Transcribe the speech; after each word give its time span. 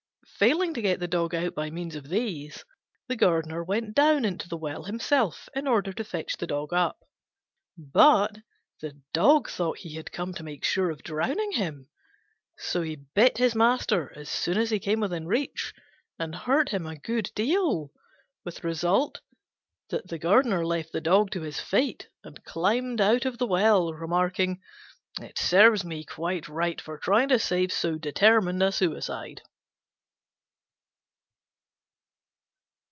Failing 0.41 0.73
to 0.73 0.81
get 0.81 0.99
the 0.99 1.07
Dog 1.07 1.35
out 1.35 1.53
by 1.53 1.69
means 1.69 1.93
of 1.95 2.09
these, 2.09 2.65
the 3.07 3.15
Gardener 3.15 3.63
went 3.63 3.93
down 3.93 4.25
into 4.25 4.49
the 4.49 4.57
well 4.57 4.85
himself 4.85 5.47
in 5.55 5.67
order 5.67 5.93
to 5.93 6.03
fetch 6.03 6.35
him 6.41 6.67
up. 6.71 6.97
But 7.77 8.39
the 8.79 8.99
Dog 9.13 9.51
thought 9.51 9.77
he 9.77 9.93
had 9.93 10.11
come 10.11 10.33
to 10.33 10.41
make 10.41 10.65
sure 10.65 10.89
of 10.89 11.03
drowning 11.03 11.51
him; 11.51 11.89
so 12.57 12.81
he 12.81 12.95
bit 12.95 13.37
his 13.37 13.53
master 13.53 14.11
as 14.17 14.31
soon 14.31 14.57
as 14.57 14.71
he 14.71 14.79
came 14.79 14.99
within 15.01 15.27
reach, 15.27 15.75
and 16.17 16.33
hurt 16.33 16.69
him 16.69 16.87
a 16.87 16.95
good 16.97 17.29
deal, 17.35 17.91
with 18.43 18.55
the 18.55 18.67
result 18.67 19.21
that 19.91 20.09
he 20.09 20.17
left 20.17 20.91
the 20.91 21.01
Dog 21.01 21.29
to 21.31 21.41
his 21.41 21.59
fate 21.59 22.07
and 22.23 22.43
climbed 22.45 22.99
out 22.99 23.25
of 23.25 23.37
the 23.37 23.45
well, 23.45 23.93
remarking, 23.93 24.59
"It 25.21 25.37
serves 25.37 25.85
me 25.85 26.03
quite 26.03 26.49
right 26.49 26.81
for 26.81 26.97
trying 26.97 27.27
to 27.29 27.37
save 27.37 27.71
so 27.71 27.99
determined 27.99 28.63
a 28.63 28.71
suicide." 28.71 29.43